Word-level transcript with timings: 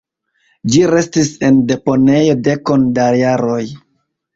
Ĝi 0.75 0.81
restis 0.93 1.29
en 1.49 1.61
deponejo 1.75 2.41
dekon 2.51 2.93
da 3.01 3.11
jaroj. 3.23 3.65